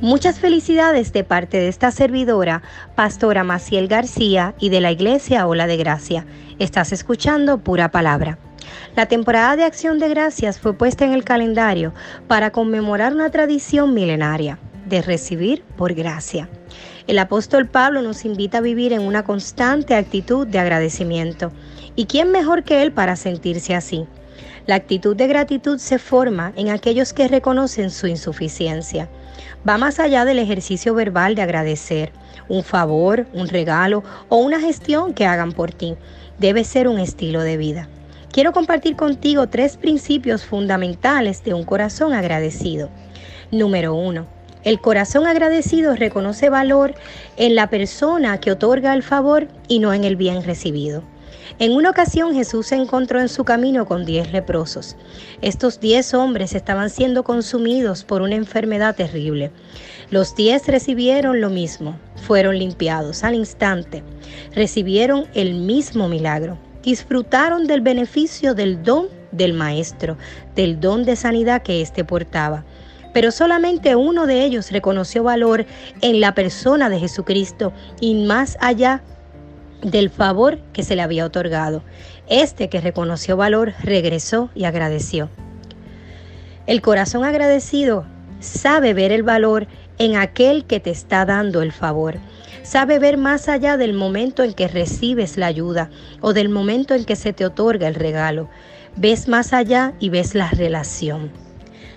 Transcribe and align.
Muchas 0.00 0.38
felicidades 0.38 1.12
de 1.12 1.24
parte 1.24 1.58
de 1.58 1.68
esta 1.68 1.90
servidora, 1.90 2.62
Pastora 2.94 3.44
Maciel 3.44 3.86
García 3.86 4.54
y 4.58 4.70
de 4.70 4.80
la 4.80 4.90
Iglesia 4.90 5.46
Ola 5.46 5.66
de 5.66 5.76
Gracia. 5.76 6.24
Estás 6.58 6.92
escuchando 6.92 7.58
pura 7.58 7.90
palabra. 7.90 8.38
La 8.96 9.06
temporada 9.06 9.56
de 9.56 9.64
acción 9.64 9.98
de 9.98 10.08
gracias 10.08 10.58
fue 10.58 10.72
puesta 10.72 11.04
en 11.04 11.12
el 11.12 11.22
calendario 11.22 11.92
para 12.28 12.50
conmemorar 12.50 13.12
una 13.12 13.30
tradición 13.30 13.92
milenaria 13.92 14.58
de 14.86 15.02
recibir 15.02 15.64
por 15.76 15.92
gracia. 15.92 16.48
El 17.06 17.18
apóstol 17.18 17.66
Pablo 17.66 18.00
nos 18.00 18.24
invita 18.24 18.58
a 18.58 18.62
vivir 18.62 18.94
en 18.94 19.02
una 19.02 19.24
constante 19.24 19.94
actitud 19.94 20.46
de 20.46 20.60
agradecimiento. 20.60 21.52
¿Y 21.94 22.06
quién 22.06 22.32
mejor 22.32 22.64
que 22.64 22.80
él 22.80 22.90
para 22.90 23.16
sentirse 23.16 23.74
así? 23.74 24.06
La 24.70 24.76
actitud 24.76 25.16
de 25.16 25.26
gratitud 25.26 25.78
se 25.78 25.98
forma 25.98 26.52
en 26.54 26.68
aquellos 26.68 27.12
que 27.12 27.26
reconocen 27.26 27.90
su 27.90 28.06
insuficiencia. 28.06 29.08
Va 29.68 29.78
más 29.78 29.98
allá 29.98 30.24
del 30.24 30.38
ejercicio 30.38 30.94
verbal 30.94 31.34
de 31.34 31.42
agradecer, 31.42 32.12
un 32.48 32.62
favor, 32.62 33.26
un 33.32 33.48
regalo 33.48 34.04
o 34.28 34.36
una 34.36 34.60
gestión 34.60 35.12
que 35.12 35.26
hagan 35.26 35.50
por 35.50 35.72
ti. 35.72 35.96
Debe 36.38 36.62
ser 36.62 36.86
un 36.86 37.00
estilo 37.00 37.42
de 37.42 37.56
vida. 37.56 37.88
Quiero 38.30 38.52
compartir 38.52 38.94
contigo 38.94 39.48
tres 39.48 39.76
principios 39.76 40.44
fundamentales 40.44 41.42
de 41.42 41.52
un 41.52 41.64
corazón 41.64 42.12
agradecido. 42.12 42.90
Número 43.50 43.92
uno, 43.92 44.28
el 44.62 44.80
corazón 44.80 45.26
agradecido 45.26 45.96
reconoce 45.96 46.48
valor 46.48 46.94
en 47.36 47.56
la 47.56 47.68
persona 47.70 48.38
que 48.38 48.52
otorga 48.52 48.94
el 48.94 49.02
favor 49.02 49.48
y 49.66 49.80
no 49.80 49.92
en 49.92 50.04
el 50.04 50.14
bien 50.14 50.44
recibido. 50.44 51.02
En 51.58 51.72
una 51.72 51.90
ocasión 51.90 52.34
Jesús 52.34 52.68
se 52.68 52.76
encontró 52.76 53.20
en 53.20 53.28
su 53.28 53.44
camino 53.44 53.86
con 53.86 54.04
diez 54.04 54.32
leprosos. 54.32 54.96
Estos 55.42 55.80
diez 55.80 56.14
hombres 56.14 56.54
estaban 56.54 56.90
siendo 56.90 57.22
consumidos 57.22 58.04
por 58.04 58.22
una 58.22 58.34
enfermedad 58.34 58.94
terrible. 58.96 59.50
Los 60.10 60.34
diez 60.34 60.66
recibieron 60.66 61.40
lo 61.40 61.50
mismo, 61.50 61.96
fueron 62.16 62.58
limpiados 62.58 63.24
al 63.24 63.34
instante, 63.34 64.02
recibieron 64.54 65.26
el 65.34 65.54
mismo 65.54 66.08
milagro, 66.08 66.58
disfrutaron 66.82 67.66
del 67.66 67.80
beneficio 67.80 68.54
del 68.54 68.82
don 68.82 69.08
del 69.32 69.52
Maestro, 69.52 70.16
del 70.56 70.80
don 70.80 71.04
de 71.04 71.14
sanidad 71.14 71.62
que 71.62 71.80
éste 71.80 72.04
portaba 72.04 72.64
pero 73.12 73.30
solamente 73.30 73.96
uno 73.96 74.26
de 74.26 74.44
ellos 74.44 74.70
reconoció 74.70 75.22
valor 75.22 75.66
en 76.00 76.20
la 76.20 76.34
persona 76.34 76.88
de 76.88 77.00
Jesucristo 77.00 77.72
y 78.00 78.24
más 78.24 78.56
allá 78.60 79.02
del 79.82 80.10
favor 80.10 80.58
que 80.72 80.82
se 80.82 80.96
le 80.96 81.02
había 81.02 81.24
otorgado. 81.24 81.82
Este 82.28 82.68
que 82.68 82.80
reconoció 82.80 83.36
valor 83.36 83.74
regresó 83.82 84.50
y 84.54 84.64
agradeció. 84.64 85.30
El 86.66 86.82
corazón 86.82 87.24
agradecido 87.24 88.04
sabe 88.40 88.94
ver 88.94 89.12
el 89.12 89.22
valor 89.22 89.66
en 89.98 90.16
aquel 90.16 90.64
que 90.64 90.80
te 90.80 90.90
está 90.90 91.24
dando 91.24 91.62
el 91.62 91.72
favor. 91.72 92.16
Sabe 92.62 92.98
ver 92.98 93.16
más 93.16 93.48
allá 93.48 93.76
del 93.76 93.92
momento 93.94 94.44
en 94.44 94.54
que 94.54 94.68
recibes 94.68 95.36
la 95.36 95.46
ayuda 95.46 95.90
o 96.20 96.32
del 96.32 96.48
momento 96.48 96.94
en 96.94 97.04
que 97.04 97.16
se 97.16 97.32
te 97.32 97.44
otorga 97.44 97.88
el 97.88 97.94
regalo. 97.94 98.48
Ves 98.96 99.28
más 99.28 99.52
allá 99.52 99.94
y 99.98 100.10
ves 100.10 100.34
la 100.34 100.50
relación. 100.50 101.30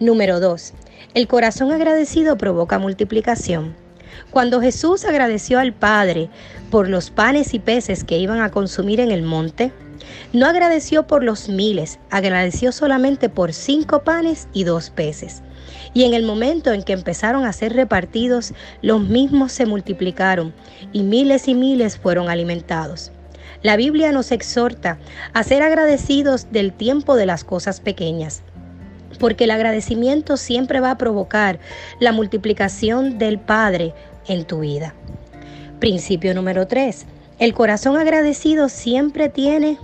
Número 0.00 0.40
2. 0.40 0.74
El 1.14 1.28
corazón 1.28 1.72
agradecido 1.72 2.36
provoca 2.36 2.78
multiplicación. 2.78 3.83
Cuando 4.30 4.60
Jesús 4.60 5.04
agradeció 5.04 5.58
al 5.58 5.72
Padre 5.72 6.28
por 6.70 6.88
los 6.88 7.10
panes 7.10 7.54
y 7.54 7.58
peces 7.58 8.04
que 8.04 8.18
iban 8.18 8.40
a 8.40 8.50
consumir 8.50 9.00
en 9.00 9.10
el 9.10 9.22
monte, 9.22 9.72
no 10.32 10.46
agradeció 10.46 11.06
por 11.06 11.22
los 11.22 11.48
miles, 11.48 11.98
agradeció 12.10 12.72
solamente 12.72 13.28
por 13.28 13.52
cinco 13.52 14.02
panes 14.02 14.48
y 14.52 14.64
dos 14.64 14.90
peces. 14.90 15.42
Y 15.94 16.04
en 16.04 16.14
el 16.14 16.24
momento 16.24 16.72
en 16.72 16.82
que 16.82 16.92
empezaron 16.92 17.44
a 17.44 17.52
ser 17.52 17.72
repartidos, 17.74 18.52
los 18.82 19.00
mismos 19.00 19.52
se 19.52 19.66
multiplicaron 19.66 20.52
y 20.92 21.02
miles 21.02 21.46
y 21.48 21.54
miles 21.54 21.96
fueron 21.96 22.28
alimentados. 22.28 23.12
La 23.62 23.76
Biblia 23.76 24.12
nos 24.12 24.32
exhorta 24.32 24.98
a 25.32 25.42
ser 25.42 25.62
agradecidos 25.62 26.50
del 26.50 26.72
tiempo 26.72 27.16
de 27.16 27.26
las 27.26 27.44
cosas 27.44 27.80
pequeñas 27.80 28.42
porque 29.18 29.44
el 29.44 29.50
agradecimiento 29.50 30.36
siempre 30.36 30.80
va 30.80 30.92
a 30.92 30.98
provocar 30.98 31.58
la 32.00 32.12
multiplicación 32.12 33.18
del 33.18 33.38
Padre 33.38 33.94
en 34.26 34.44
tu 34.44 34.60
vida. 34.60 34.94
Principio 35.80 36.34
número 36.34 36.66
3. 36.66 37.06
El 37.38 37.52
corazón 37.52 37.96
agradecido 37.96 38.68
siempre 38.68 39.28
tiene 39.28 39.78